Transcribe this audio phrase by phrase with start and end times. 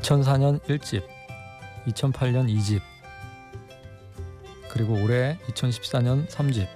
[0.00, 1.06] 2004년 1집,
[1.88, 2.80] 2008년 2집,
[4.70, 6.66] 그리고 올해 2014년 3집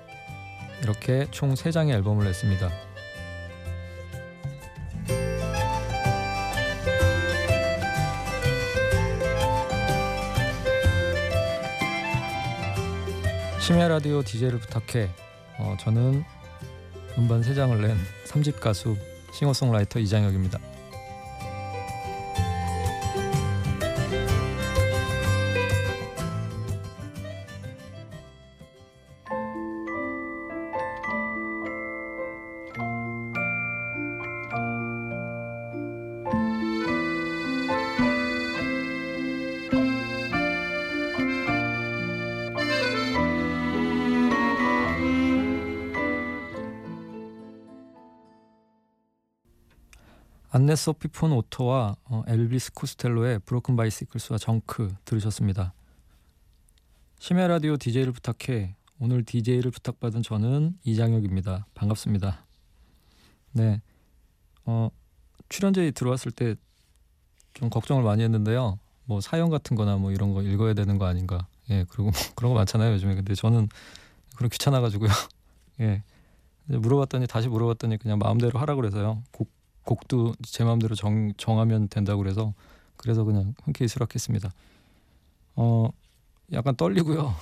[0.82, 2.70] 이렇게 총 3장의 앨범을 냈습니다.
[13.60, 15.08] 심야 라디오 DJ를 부탁해.
[15.58, 16.22] 어, 저는
[17.16, 18.94] 음반 3장을 낸 3집 가수
[19.32, 20.73] 싱어송라이터 이장혁입니다.
[50.54, 55.74] 안네 소피 폰 오토와 어, 엘비스 코스텔로의 브로큰 바이시클스와 정크 들으셨습니다.
[57.18, 61.66] 심야 라디오 DJ를 부탁해 오늘 DJ를 부탁받은 저는 이장혁입니다.
[61.74, 62.46] 반갑습니다.
[63.50, 63.82] 네,
[64.64, 64.90] 어,
[65.48, 66.54] 출연자에 들어왔을 때
[67.54, 68.78] 좀 걱정을 많이 했는데요.
[69.06, 71.46] 뭐 사연 같은거나 뭐 이런 거 읽어야 되는 거 아닌가.
[71.70, 73.14] 예, 그리고 그런 거 많잖아요 요즘에.
[73.14, 73.68] 근데 저는
[74.36, 75.08] 그런 귀찮아가지고요.
[75.80, 76.02] 예,
[76.66, 79.22] 물어봤더니 다시 물어봤더니 그냥 마음대로 하라 그래서요.
[79.30, 79.50] 곡
[79.84, 82.54] 곡도 제 마음대로 정, 정하면 된다고 그래서
[82.96, 84.50] 그래서 그냥 흔쾌히 수락했습니다.
[85.56, 85.88] 어
[86.52, 87.34] 약간 떨리고요.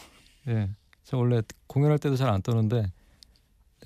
[0.46, 0.70] 네,
[1.04, 2.92] 저 원래 공연할 때도 잘 안 떠는데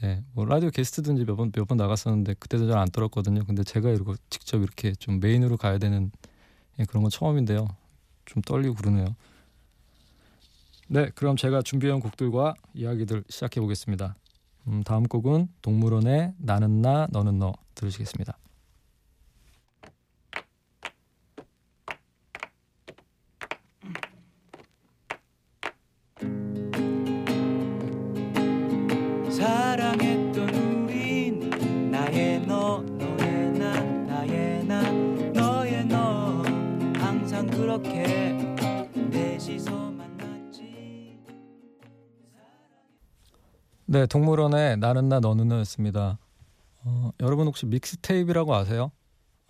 [0.02, 3.44] 네, 뭐 라디오 게스트든지 몇 번 몇 번 나갔었는데 그때도 잘 안 떨었거든요.
[3.44, 6.10] 근데 제가 이러고 직접 이렇게 좀 메인으로 가야 되는
[6.78, 7.66] 예, 그런 건 처음인데요.
[8.26, 9.06] 좀 떨리고 그러네요.
[10.88, 14.16] 네, 그럼 제가 준비한 곡들과 이야기들 시작해 보겠습니다.
[14.68, 18.36] 음, 다음 곡은 동물원의 나는 나 너는 너 들으시겠습니다.
[43.96, 46.18] 네, 동물원의 나는 나 너는 너였습니다.
[46.84, 48.92] 어, 여러분 혹시 믹스테이프라고 아세요?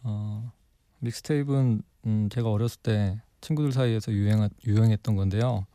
[0.04, 0.52] 어,
[1.00, 5.66] 믹스테이프는 음, 제가 어렸을 때 친구들 사이에서 유행 유행했던 건데요.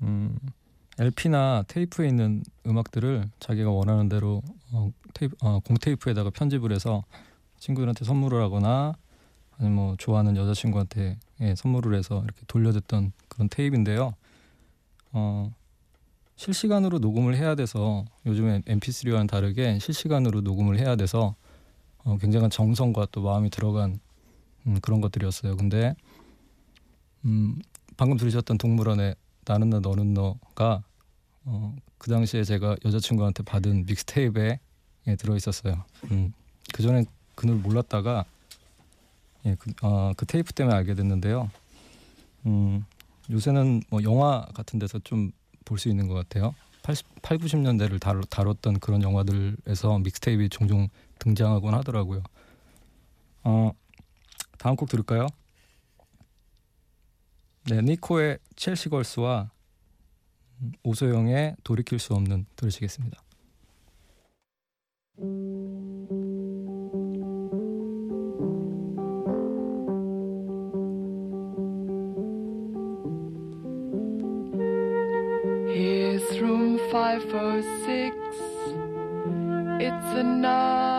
[0.00, 0.36] 음,
[0.98, 4.42] LP나 테이프에 있는 음악들을 자기가 원하는 대로
[4.72, 7.04] 어, 테이프, 어, 공테이프에다가 편집을 해서
[7.60, 8.94] 친구들한테 선물을 하거나
[9.58, 14.16] 아니면 뭐 좋아하는 여자친구한테 예, 선물을 해서 이렇게 돌려줬던 그런 테이프인데요.
[15.12, 15.54] 어,
[16.36, 21.34] 실시간으로 녹음을 해야 돼서 요즘에 MP3와는 다르게 실시간으로 녹음을 해야 돼서
[22.04, 24.00] 어, 굉장한 정성과 또 마음이 들어간
[24.66, 25.56] 음, 그런 것들이었어요.
[25.56, 25.94] 근데
[27.24, 27.60] 음,
[27.96, 30.82] 방금 들으셨던 동물원의 나는 나 너는 너가
[31.44, 34.58] 어, 그 당시에 제가 여자친구한테 받은 믹스테이프에
[35.08, 35.84] 예, 들어 있었어요.
[36.10, 36.32] 음,
[36.72, 37.04] 그 전에
[37.34, 38.24] 그 노래 몰랐다가
[39.46, 41.50] 예, 그, 어, 그 테이프 때문에 알게 됐는데요.
[42.46, 42.84] 음,
[43.30, 45.32] 요새는 뭐 영화 같은 데서 좀
[45.64, 46.54] 볼 수 있는 것 같아요.
[46.82, 50.88] 80, 8, 90년대를 다뤘, 다뤘던 그런 영화들에서 믹스테이프가 종종
[51.20, 52.22] 등장하곤 하더라고요.
[53.44, 53.72] 어,
[54.58, 55.28] 다음 곡 들을까요?
[57.70, 59.50] 네, 니코의 첼시 걸스와
[60.82, 63.20] 오소영의 돌이킬 수 없는 들으시겠습니다.
[77.12, 78.16] five, four, six.
[79.80, 80.91] It's a night.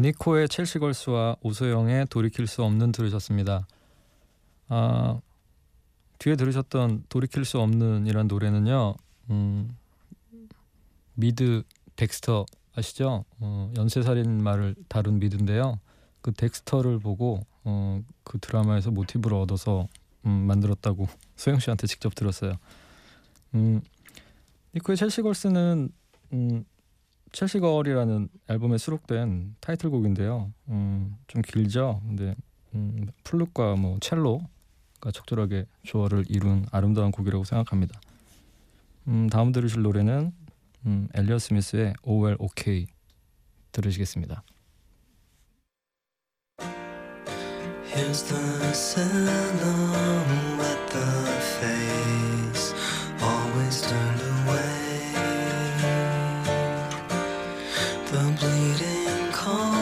[0.00, 3.66] 네, 니코의 Chelsea Girls와 오소영의 돌이킬 수 없는 들으셨습니다.
[4.68, 5.20] 아,
[6.18, 8.94] 뒤에 들으셨던 돌이킬 수 없는이란 노래는요.
[9.28, 9.76] 음,
[11.14, 11.64] 미드
[11.96, 13.26] Dexter 아시죠?
[13.40, 15.78] 어, 연쇄살인마를 다룬 미드인데요.
[16.22, 19.86] 그 Dexter를 보고 어, 그 드라마에서 모티브를 얻어서
[20.24, 22.54] 음, 만들었다고 소영 씨한테 직접 들었어요.
[23.54, 23.82] 음,
[24.74, 25.90] 니코의 Chelsea Girls는
[26.32, 26.64] 음,
[27.32, 30.52] 첼시 거울이라는 앨범에 수록된 타이틀곡인데요.
[30.68, 32.00] 음, 좀 길죠.
[32.06, 32.34] 근데
[32.74, 34.40] 음, 플룻과 뭐 첼로
[35.00, 38.00] 적절하게 조화를 이룬 아름다운 곡이라고 생각합니다.
[39.08, 40.32] 음, 다음 들으실 노래는
[40.86, 42.86] 음, 엘리어 스미스의 Oh Well Okay
[43.72, 44.42] 들으시겠습니다.
[47.92, 49.50] Here's the silhouette,
[50.90, 51.06] the
[51.58, 52.09] face
[58.10, 59.79] The bleeding color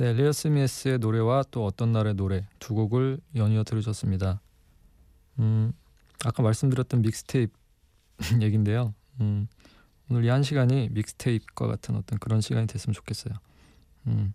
[0.00, 4.40] 네, 엘리어 스미스의 노래와 또 어떤 날의 노래 두 곡을 연이어 들으셨습니다.
[5.38, 5.74] 음,
[6.24, 7.52] 아까 말씀드렸던 믹스테이프
[8.40, 8.94] 얘긴데요.
[9.20, 9.46] 음,
[10.08, 13.34] 오늘 이 한 시간이 믹스테이프과 같은 어떤 그런 시간이 됐으면 좋겠어요.
[14.06, 14.32] 음,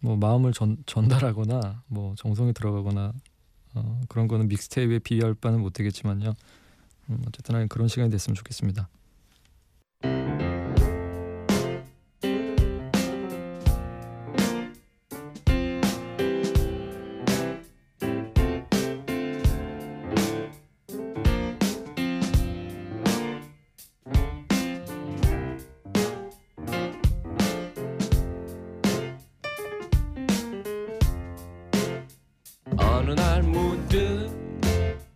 [0.00, 3.14] 뭐 마음을 전, 전달하거나 뭐 정성이 들어가거나
[3.74, 6.34] 어, 그런 거는 믹스테이프에 비할 바는 못 되겠지만요.
[7.08, 8.90] 음, 어쨌든 그런 시간이 됐으면 좋겠습니다.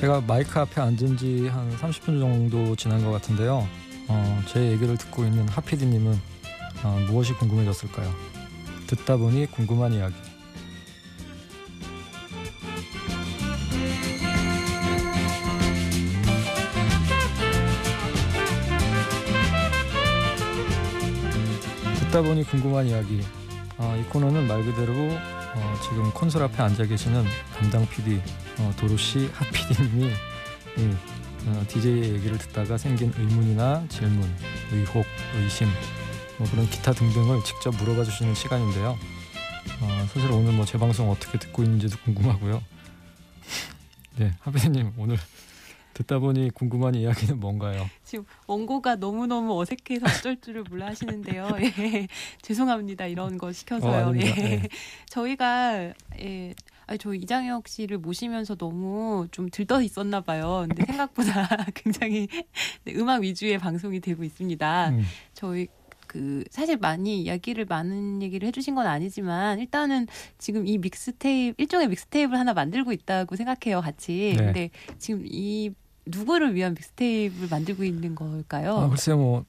[0.00, 3.68] 제가 마이크 앞에 앉은 지 한 30분 정도 지난 것 같은데요.
[4.08, 6.18] 어, 제 얘기를 듣고 있는 하피디님은
[6.84, 8.10] 어, 무엇이 궁금해졌을까요?
[8.86, 10.14] 듣다 보니 궁금한 이야기.
[22.00, 23.20] 듣다 보니 궁금한 이야기.
[23.78, 27.24] 어, 이 코너는 말 그대로 어, 지금 콘솔 앞에 앉아 계시는
[27.58, 28.20] 담당 PD
[28.60, 30.94] 어, 도로시 하피디님이 이
[31.46, 34.22] 어, DJ의 얘기를 듣다가 생긴 의문이나 질문,
[34.72, 35.66] 의혹, 의심
[36.38, 38.98] 뭐 그런 기타 등등을 직접 물어봐 주시는 시간인데요.
[39.80, 42.62] 어, 사실 오늘 뭐제 방송 어떻게 듣고 있는지도 궁금하고요.
[44.16, 45.16] 네, 하피디님 오늘
[45.94, 47.88] 듣다 보니 궁금한 이야기는 뭔가요?
[48.04, 51.48] 지금 원고가 너무 너무 어색해서 어쩔 줄을 몰라 하시는데요.
[51.60, 52.08] 예.
[52.42, 53.06] 죄송합니다.
[53.06, 54.08] 이런 거 어, 시켜서요.
[54.08, 54.36] 아닙니다.
[54.38, 54.42] 예.
[54.42, 54.68] 네.
[55.06, 56.54] 저희가 예.
[56.90, 60.66] 아니, 저 이장혁 씨를 모시면서 너무 좀 들떠 있었나 봐요.
[60.68, 61.30] 근데 생각보다
[61.74, 62.26] 굉장히
[62.84, 64.88] 네, 음악 위주의 방송이 되고 있습니다.
[64.90, 65.68] 음, 저희
[66.08, 72.36] 그 사실 많이 이야기를 많은 얘기를 해주신 건 아니지만 일단은 지금 이 믹스테이프 일종의 믹스테이프를
[72.36, 74.34] 하나 만들고 있다고 생각해요 같이.
[74.36, 74.44] 네.
[74.44, 75.70] 근데 지금 이
[76.06, 78.76] 누구를 위한 믹스테이프를 만들고 있는 걸까요?
[78.78, 79.44] 아, 글쎄요 뭐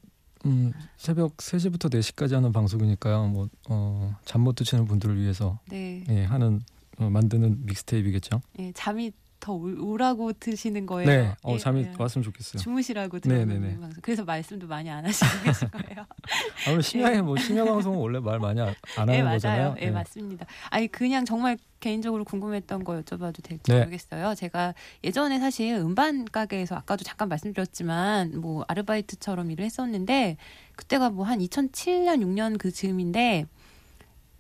[0.45, 3.25] 음, 새벽 3시부터 4시까지 하는 방송이니까요.
[3.29, 8.41] 뭐 어, 잠 못 드시는 분들을 위해서 네, 예, 하는 어, 만드는 믹스테이프겠죠.
[8.59, 11.09] 예, 잠이 더 올- 오라고 드시는 거예요.
[11.09, 11.93] 네, 어, 예, 잠이 예.
[11.97, 12.61] 왔으면 좋겠어요.
[12.61, 13.71] 주무시라고 네, 네, 네.
[13.79, 13.99] 방송.
[14.03, 16.05] 그래서 말씀도 많이 안 하시고 계신 거예요.
[16.67, 19.33] 아, 오늘 심야에 뭐 심야 방송은 원래 말 많이 안, 안 하는 네, 맞아요.
[19.37, 19.75] 거잖아요.
[19.81, 20.45] 예, 맞습니다.
[20.69, 23.79] 아니 그냥 정말 개인적으로 궁금했던 거 여쭤봐도 될지 네.
[23.79, 24.35] 모르겠어요.
[24.35, 30.37] 제가 예전에 사실 음반 가게에서 아까도 잠깐 말씀드렸지만 뭐 아르바이트처럼 일을 했었는데
[30.75, 33.47] 그때가 뭐 한 2007년 6년 그 즈음인데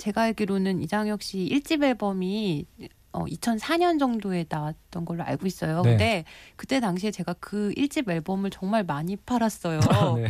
[0.01, 2.65] 제가 알기로는 이장혁 씨 1집 앨범이
[3.11, 5.83] 어 2004년 정도에 나왔던 걸로 알고 있어요.
[5.83, 5.91] 네.
[5.91, 9.79] 근데 그때 당시에 제가 그 1집 앨범을 정말 많이 팔았어요.
[10.17, 10.27] 네.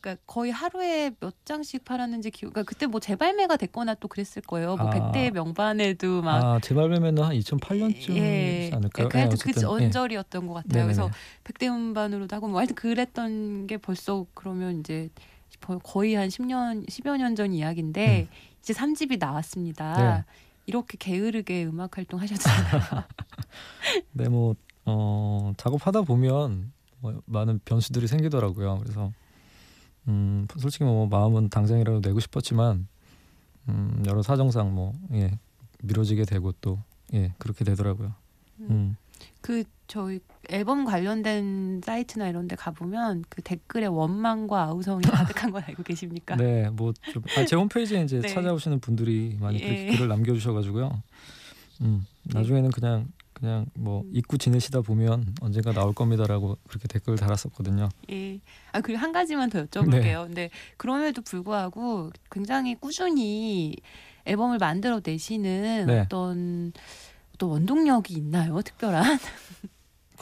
[0.00, 2.52] 그러니까 거의 하루에 몇 장씩 팔았는지 기억.
[2.52, 4.74] 그러니까 그때 뭐 재발매가 됐거나 또 그랬을 거예요.
[4.74, 4.90] 뭐 아.
[4.90, 9.08] 백대의 명반에도 막 아, 재발매면은 한 2008년쯤이지 예, 않을까요?
[9.08, 9.66] 그 하여튼 그 어쨌든, 예.
[9.66, 10.86] 언저리였던 것 같아요.
[10.86, 10.94] 네네네.
[10.94, 11.10] 그래서
[11.44, 15.10] 백대 음반으로도 하고 뭐 하여튼 그랬던 게 벌써 그러면 이제
[15.60, 18.28] 거의 한 10년, 10여 년 전 이야기인데 음.
[18.60, 19.96] 이제 3집이 나왔습니다.
[20.18, 20.24] 네.
[20.66, 23.04] 이렇게 게으르게 음악 활동 하셨잖아요.
[24.12, 24.54] 네, 뭐
[24.84, 28.78] 어, 작업하다 보면 뭐 많은 변수들이 생기더라고요.
[28.82, 29.12] 그래서
[30.08, 32.86] 음, 솔직히 뭐 마음은 당장이라도 내고 싶었지만
[33.68, 35.38] 음, 여러 사정상 뭐 예,
[35.82, 36.78] 미뤄지게 되고 또
[37.14, 38.12] 예, 그렇게 되더라고요.
[38.60, 38.96] 음.
[39.40, 45.02] 그 저희 앨범 관련된 사이트나 이런 데 가보면 그 댓글에 원망과 아우성이
[45.36, 46.34] 가득한 걸 알고 계십니까?
[46.36, 48.26] 네, 뭐좀 아, 제 홈페이지에 이제 네.
[48.26, 49.90] 찾아오시는 분들이 많이 그렇게 예.
[49.90, 51.02] 글을 남겨주셔가지고요.
[51.82, 57.90] 음, 나중에는 그냥 그냥 뭐 잊고 지내시다 보면 언젠가 나올 겁니다라고 그렇게 댓글 달았었거든요.
[58.12, 58.40] 예.
[58.72, 60.24] 아 그리고 한 가지만 더 여쭤볼게요.
[60.24, 63.76] 근데 그럼에도 불구하고 굉장히 꾸준히
[64.24, 66.00] 앨범을 만들어 내시는 네.
[66.00, 66.72] 어떤
[67.34, 68.62] 어떤 원동력이 있나요?
[68.62, 69.18] 특별한?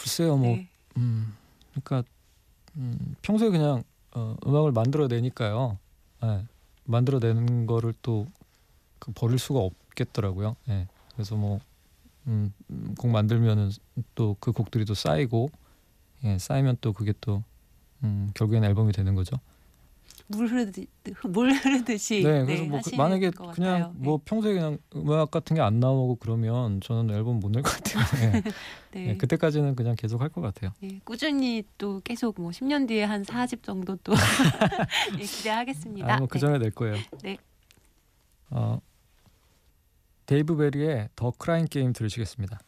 [0.01, 0.69] 글쎄요, 뭐 네.
[0.97, 1.35] 음,
[1.71, 2.03] 그러니까
[2.77, 5.79] 음, 평소에 그냥 어, 음악을 만들어내니까요.
[6.25, 6.45] 예,
[6.85, 8.27] 만들어내는 거를 또
[9.01, 10.55] 그 버릴 수가 없겠더라고요.
[10.69, 11.59] 예, 그래서 뭐
[12.29, 13.71] 음, 음, 곡 만들면은
[14.15, 15.51] 또 그 곡들이 또 쌓이고
[16.23, 17.43] 예, 쌓이면 또 그게 또
[18.05, 19.37] 음, 결국엔 앨범이 되는 거죠.
[20.29, 20.87] 물 흐르듯이
[21.25, 23.93] 물 흐르듯이 네, 그래서 뭐 그- 만약에 것 그냥 같아요.
[23.97, 28.05] 뭐 평소에 그냥 음악 같은 게 안 나오고 그러면 저는 앨범 못 낼 것 같아요.
[28.23, 28.43] 예,
[28.93, 29.09] 네.
[29.11, 30.73] 예, 그때까지는 그냥 계속 할 것 같아요.
[30.83, 34.13] 예, 꾸준히 또 계속 뭐 10년 뒤에 한 4집 정도 또
[35.19, 36.15] 예, 기대하겠습니다.
[36.15, 36.97] 아, 뭐 그 전에 낼 거예요.
[37.23, 37.37] 네.
[38.51, 38.81] 어,
[40.27, 42.59] 데이브 베리의 The Crying Game 들으시겠습니다.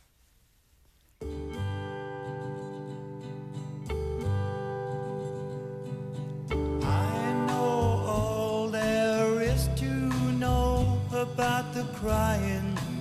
[11.95, 12.92] Crying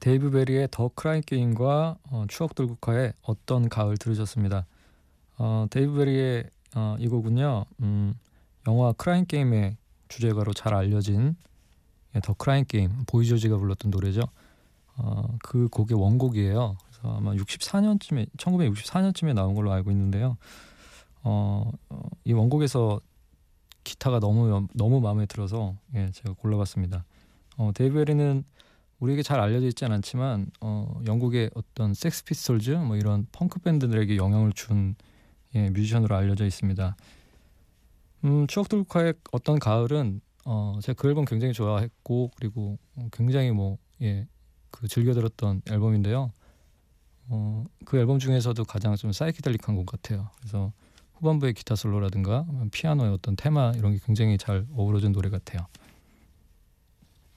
[0.00, 4.66] 데이브 베리의 The Crying Game과 어, 추억 들국화의 어떤 가을 들으셨습니다.
[5.36, 7.66] 어, 데이브 베리의 어, 이 곡은요.
[7.80, 8.14] 음,
[8.66, 9.76] 영화 Crying Game의
[10.08, 11.36] 주제가로 잘 알려진
[12.14, 14.22] 예, The Crying Game 보이 조지가 불렀던 노래죠.
[14.96, 16.76] 어, 그 곡의 원곡이에요.
[16.84, 20.36] 그래서 아마 64년쯤에 1964년쯤에 나온 걸로 알고 있는데요.
[21.22, 23.00] 어, 어, 이 원곡에서
[23.84, 27.04] 기타가 너무 너무 마음에 들어서 예, 제가 골라봤습니다.
[27.56, 28.44] 어, 데이브 베리는
[29.00, 34.52] 우리에게 잘 알려져 있지는 않지만 어, 영국의 어떤 Sex Pistols 뭐 이런 펑크 밴드들에게 영향을
[34.52, 34.94] 준
[35.54, 36.96] 예, 뮤지션으로 알려져 있습니다.
[38.24, 42.78] 음, 추억 들국화의 어떤 가을은 어, 제가 그 앨범 굉장히 좋아했고 그리고
[43.12, 44.26] 굉장히 뭐 예,
[44.70, 46.30] 그 즐겨 들었던 앨범인데요.
[47.28, 50.30] 어, 그 앨범 중에서도 가장 좀 사이키델릭한 곡 같아요.
[50.38, 50.72] 그래서
[51.14, 55.66] 후반부의 기타 솔로라든가 피아노의 어떤 테마 이런 게 굉장히 잘 어우러진 노래 같아요.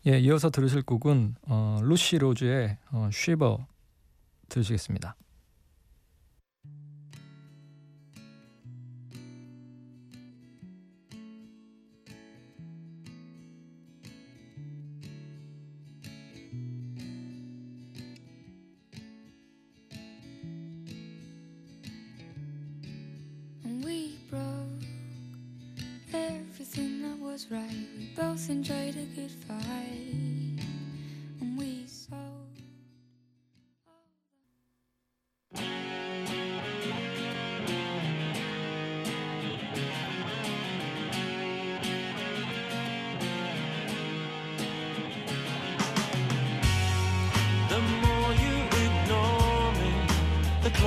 [0.05, 3.65] 예, 이어서 들으실 곡은 어, 루시 로즈의 어, 쉬버
[4.49, 5.15] 들으시겠습니다.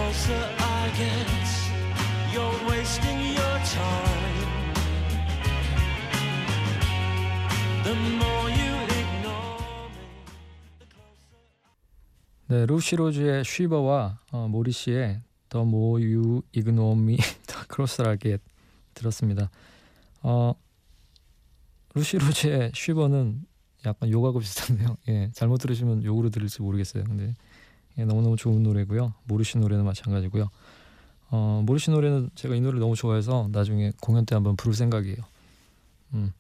[0.07, 1.27] Closer I get.
[2.33, 4.39] You're wasting your time.
[7.83, 10.07] The more you ignore me.
[12.47, 17.17] 네, 루시 로즈의 쉬버와 어, 모리 씨의 The More You Ignore Me,
[17.49, 18.45] The Closer I Get
[18.95, 19.51] 들었습니다.
[20.23, 20.55] 어,
[21.95, 23.45] 루시 로즈의 쉬버는
[23.85, 24.99] 약간 욕하고 비슷한데요.
[25.09, 27.03] 예, 잘못 들으시면 욕으로 들을지 모르겠어요.
[27.05, 27.35] 근데
[27.99, 29.15] 예, 너무너무 좋은 노래고요.
[29.25, 30.51] 모르시 노래는 마찬가지고요.
[31.31, 35.17] 어, 모르시 노래는 제가 이 노래 너무 좋아해서 나중에 공연 때 한번 부를 생각이에요.
[36.15, 36.33] 음.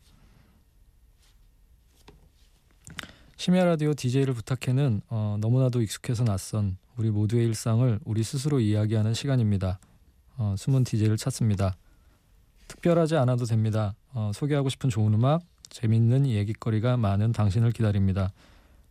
[3.36, 9.78] 심야 라디오 DJ를 부탁해는 어, 너무나도 익숙해서 낯선 우리 모두의 일상을 우리 스스로 이야기하는 시간입니다.
[10.38, 11.76] 어, 숨은 DJ를 찾습니다.
[12.68, 13.94] 특별하지 않아도 됩니다.
[14.12, 18.32] 어, 소개하고 싶은 좋은 음악, 재밌는 얘기거리가 많은 당신을 기다립니다.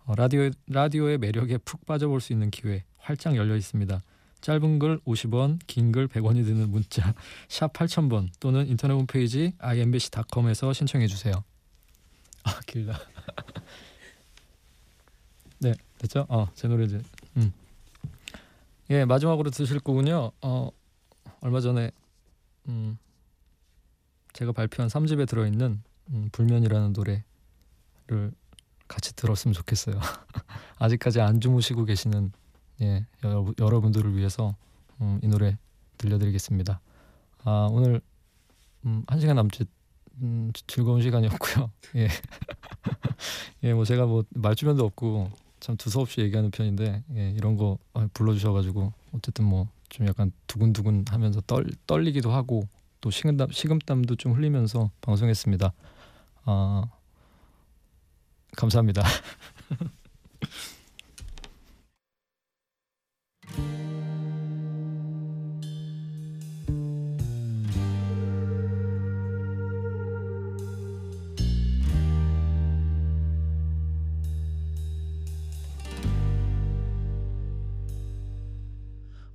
[0.06, 4.02] 어, 라디오 라디오의 매력에 푹 빠져볼 수 있는 기회 활짝 열려 있습니다.
[4.42, 7.16] 짧은 글 50원, 긴 글 100원이 드는 문자
[7.50, 11.34] 샵 8000번 또는 인터넷 홈페이지 imbc.com에서 신청해 주세요.
[12.44, 13.00] 아 길다.
[15.60, 16.26] 네 됐죠?
[16.30, 17.02] 어 제 노래 이제
[17.38, 17.52] 음.
[18.92, 20.32] 예 마지막으로 드실 거군요.
[20.42, 20.70] 어
[21.42, 21.90] 얼마 전에
[22.68, 23.00] 음
[24.34, 28.32] 제가 발표한 3집에 들어 있는 음, 불면이라는 노래를
[28.88, 30.00] 같이 들었으면 좋겠어요.
[30.80, 32.32] 아직까지 안 주무시고 계시는
[32.82, 34.56] 예 여러, 여러 분들을 위해서
[35.02, 35.58] 음, 이 노래
[35.98, 36.80] 들려드리겠습니다.
[37.44, 38.02] 아 오늘
[38.86, 39.68] 음, 한 시간 남짓
[40.22, 41.72] 음, 즐거운 시간이었고요.
[41.98, 42.08] 예,
[43.64, 48.94] 예, 뭐 제가 뭐 말주변도 없고 참 두서없이 얘기하는 편인데 예, 이런 거 아, 불러주셔가지고
[49.14, 52.68] 어쨌든 뭐 좀 약간 두근두근 하면서 떨 떨리기도 하고
[53.02, 55.74] 또 식은땀 식은땀도 좀 흘리면서 방송했습니다.
[56.46, 56.84] 아
[58.56, 59.04] 감사합니다.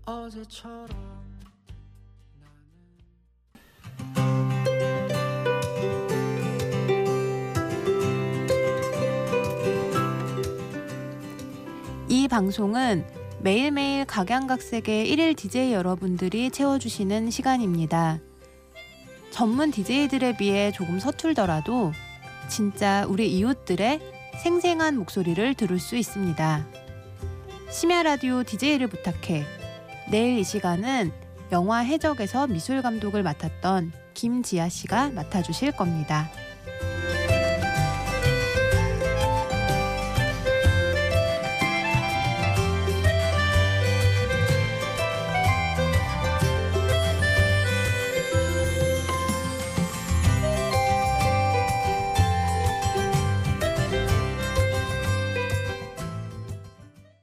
[0.06, 1.29] 어제처럼
[12.30, 13.04] 방송은
[13.40, 18.20] 매일매일 각양각색의 일일 DJ 여러분들이 채워주시는 시간입니다.
[19.32, 21.90] 전문 DJ들에 비해 조금 서툴더라도
[22.48, 23.98] 진짜 우리 이웃들의
[24.44, 26.66] 생생한 목소리를 들을 수 있습니다.
[27.68, 29.44] 심야 라디오 DJ를 부탁해.
[30.08, 31.10] 내일 이 시간은
[31.50, 36.30] 영화 해적에서 미술 감독을 맡았던 김지아 씨가 맡아주실 겁니다.